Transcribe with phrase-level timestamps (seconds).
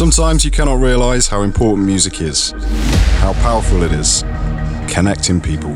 [0.00, 2.52] Sometimes you cannot realize how important music is,
[3.20, 4.22] how powerful it is,
[4.88, 5.74] connecting people.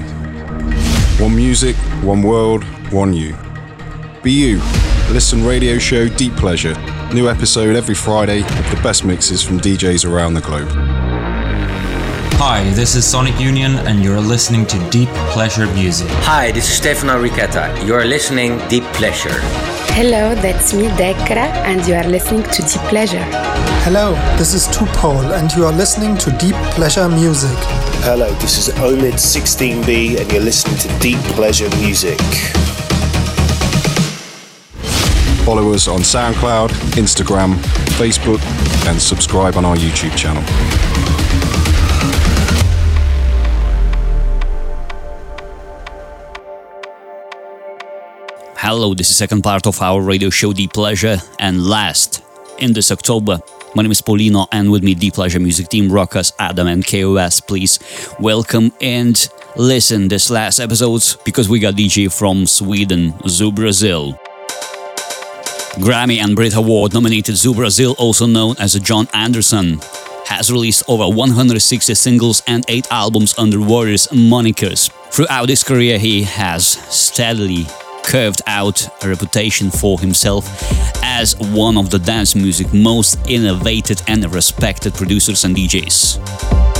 [1.20, 3.36] One music, one world, one you.
[4.22, 4.62] Be you.
[5.10, 6.72] Listen radio show Deep Pleasure.
[7.12, 10.68] New episode every Friday with the best mixes from DJs around the globe.
[12.38, 16.08] Hi, this is Sonic Union, and you're listening to Deep Pleasure Music.
[16.22, 17.86] Hi, this is Stefano Richetta.
[17.86, 19.73] You're listening Deep Pleasure.
[19.96, 23.22] Hello, that's me, Dekra, and you are listening to Deep Pleasure.
[23.84, 27.56] Hello, this is Tupol, and you are listening to Deep Pleasure Music.
[28.02, 32.18] Hello, this is Omid16B, and you're listening to Deep Pleasure Music.
[35.46, 37.54] Follow us on SoundCloud, Instagram,
[37.96, 38.42] Facebook,
[38.88, 40.42] and subscribe on our YouTube channel.
[48.66, 52.24] Hello, this is second part of our radio show Deep Pleasure, and last
[52.56, 53.38] in this October.
[53.74, 57.42] My name is Paulino, and with me, Deep Pleasure Music Team Rockers, Adam and KOS.
[57.42, 57.78] Please
[58.18, 64.18] welcome and listen this last episodes because we got DJ from Sweden, Zoo Brazil.
[65.84, 69.78] Grammy and Brit Award nominated Zoo Brazil, also known as John Anderson,
[70.24, 74.90] has released over 160 singles and 8 albums under various monikers.
[75.12, 77.66] Throughout his career, he has steadily
[78.04, 80.46] carved out a reputation for himself
[81.02, 86.73] as one of the dance music most innovative and respected producers and DJs.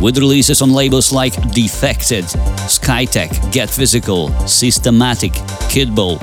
[0.00, 2.24] With releases on labels like Defected,
[2.68, 5.32] Skytech, Get Physical, Systematic,
[5.72, 6.20] Kittball,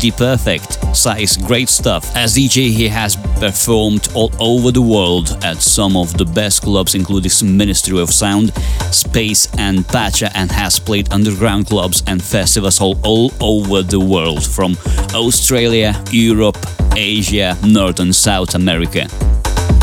[0.00, 2.04] The Perfect, Size, great stuff.
[2.16, 6.96] As DJ, he has performed all over the world at some of the best clubs,
[6.96, 8.52] including Ministry of Sound,
[8.90, 14.44] Space, and Pacha, and has played underground clubs and festivals all, all over the world,
[14.44, 14.76] from
[15.14, 16.58] Australia, Europe,
[16.96, 19.06] Asia, North and South America.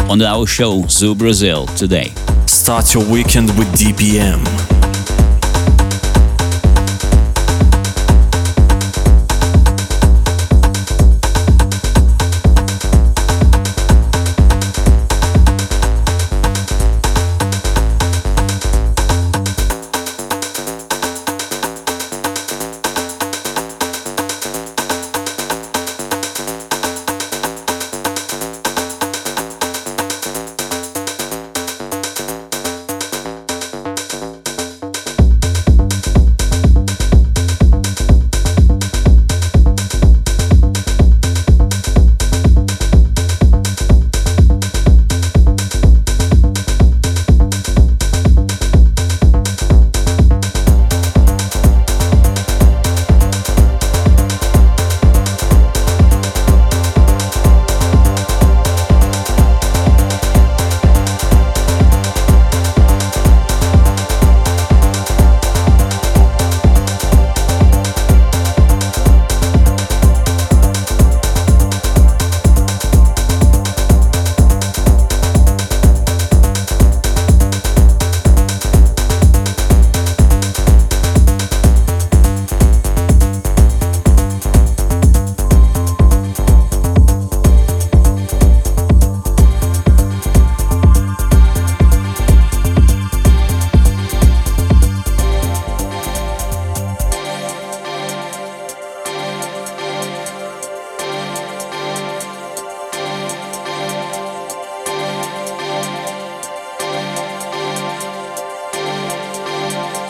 [0.10, 2.12] On our show, Zoo Brazil, today.
[2.62, 4.91] Start your weekend with DPM.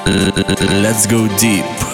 [0.06, 1.91] Let's go deep.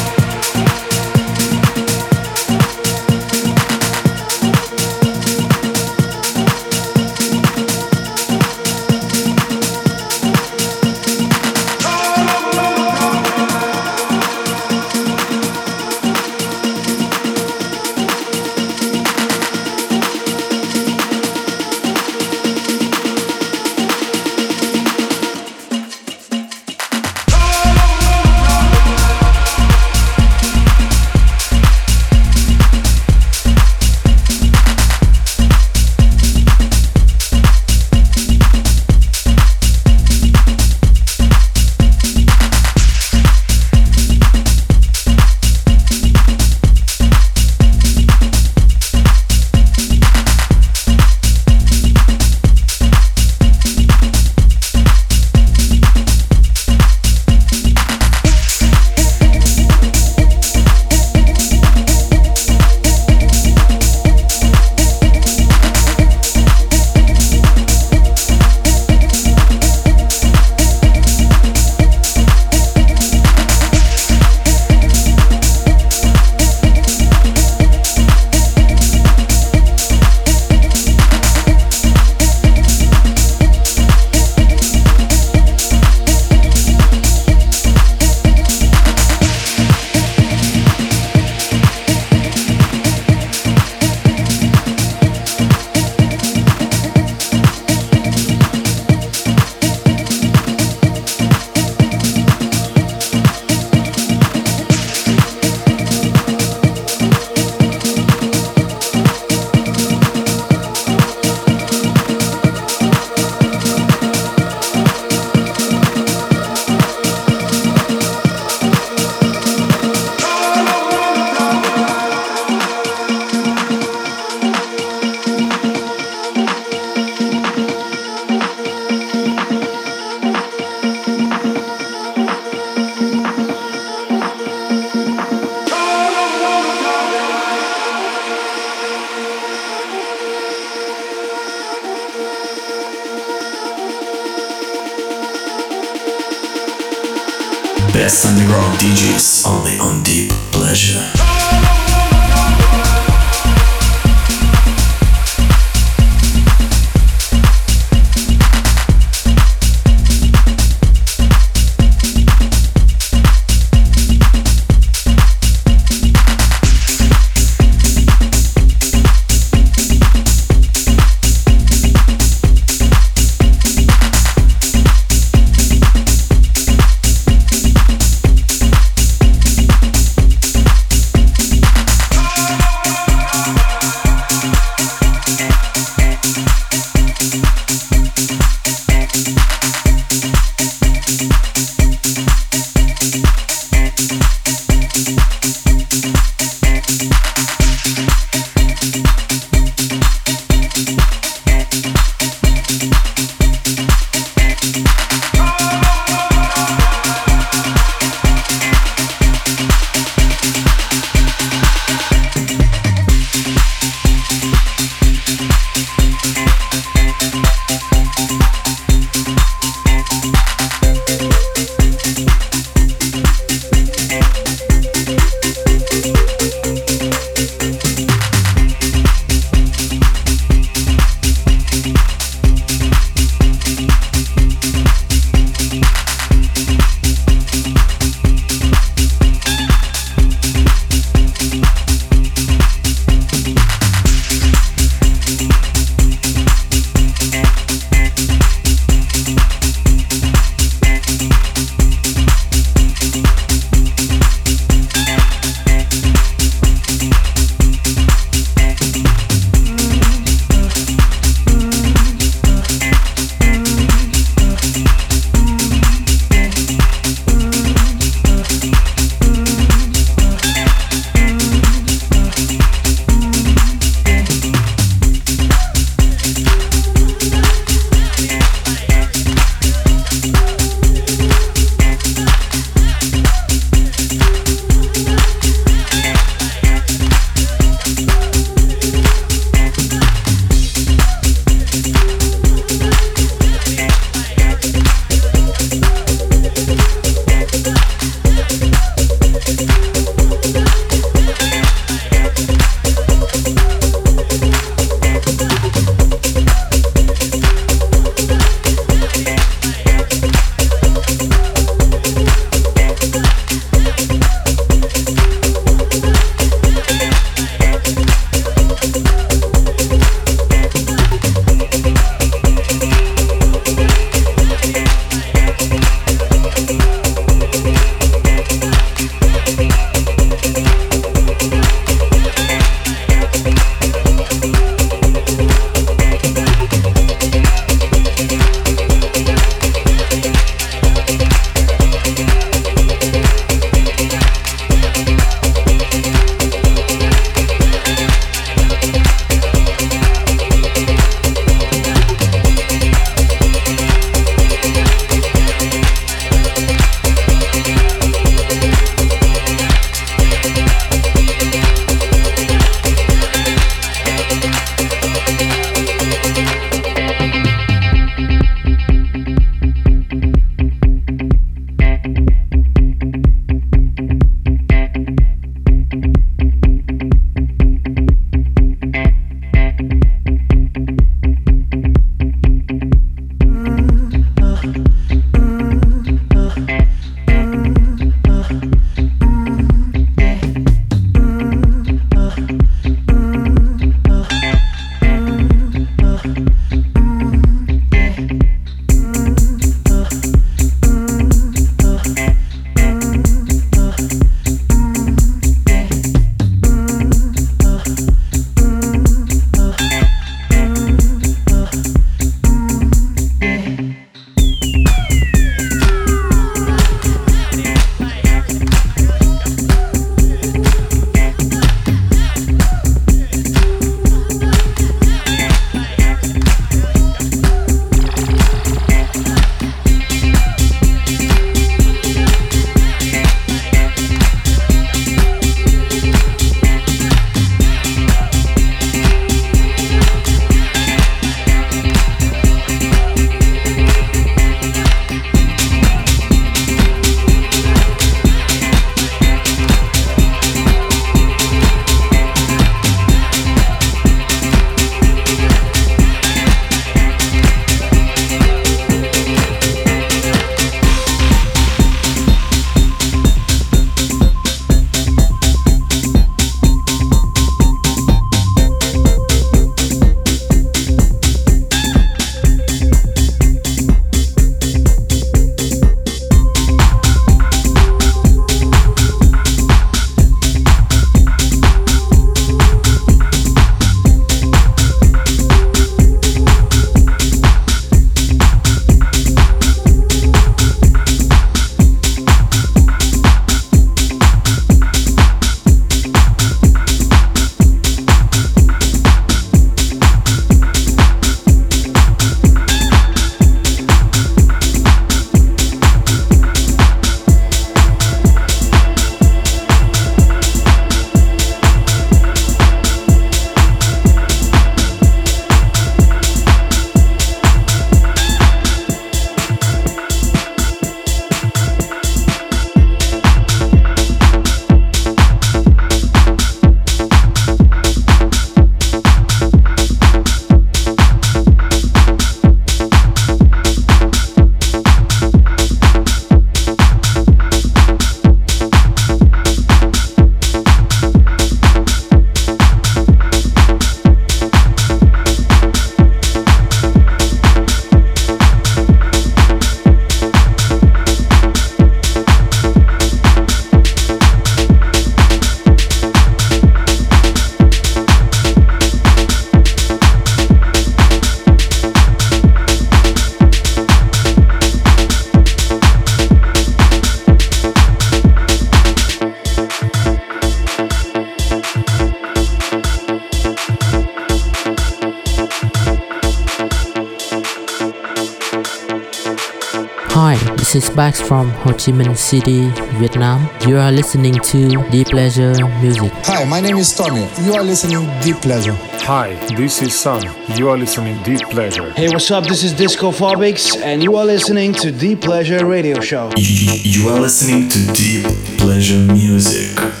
[580.95, 583.49] Bax from Ho Chi Minh City, Vietnam.
[583.67, 586.11] You are listening to Deep Pleasure Music.
[586.25, 587.27] Hi, my name is Tommy.
[587.43, 588.73] You are listening Deep Pleasure.
[589.03, 590.23] Hi, this is Sun.
[590.57, 591.91] You are listening Deep Pleasure.
[591.91, 592.43] Hey, what's up?
[592.45, 596.31] This is Disco Phobics, and you are listening to Deep Pleasure Radio Show.
[596.37, 598.25] You, you are listening to Deep
[598.57, 600.00] Pleasure Music.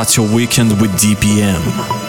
[0.00, 1.99] Start your weekend with DPM.